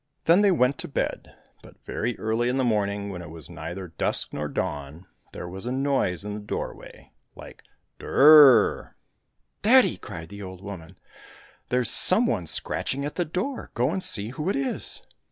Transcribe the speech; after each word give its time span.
Then 0.25 0.41
they 0.41 0.49
went 0.49 0.79
to 0.79 0.87
bed, 0.87 1.35
but 1.61 1.77
very 1.85 2.17
early 2.17 2.49
in 2.49 2.57
the 2.57 2.63
morning, 2.63 3.11
when 3.11 3.21
it 3.21 3.29
was 3.29 3.51
neither 3.51 3.89
dusk 3.89 4.33
nor 4.33 4.47
dawn, 4.47 5.05
there 5.31 5.47
was 5.47 5.67
a 5.67 5.71
noise 5.71 6.25
in 6.25 6.33
the 6.33 6.39
doorway 6.39 7.11
like" 7.35 7.61
Durrrrrr!"—" 7.99 8.95
Daddy!" 9.61 9.97
cried 10.01 10.29
the 10.29 10.41
old 10.41 10.63
woman," 10.63 10.97
there's 11.69 11.91
some 11.91 12.25
one 12.25 12.47
scratching 12.47 13.05
at 13.05 13.13
the 13.13 13.25
door, 13.25 13.69
go 13.75 13.91
and 13.91 14.03
see 14.03 14.29
who 14.29 14.49
it 14.49 14.55
is 14.55 15.03